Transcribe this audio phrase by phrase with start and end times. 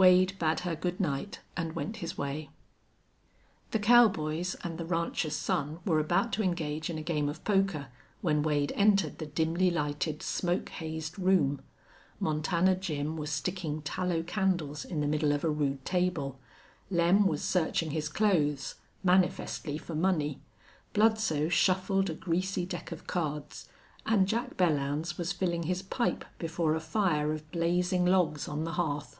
[0.00, 2.48] Wade bade her good night and went his way.
[3.72, 7.88] The cowboys and the rancher's son were about to engage in a game of poker
[8.22, 11.60] when Wade entered the dimly lighted, smoke hazed room.
[12.18, 16.40] Montana Jim was sticking tallow candles in the middle of a rude table;
[16.90, 20.40] Lem was searching his clothes, manifestly for money;
[20.94, 23.68] Bludsoe shuffled a greasy deck of cards,
[24.06, 28.72] and Jack Belllounds was filling his pipe before a fire of blazing logs on the
[28.80, 29.18] hearth.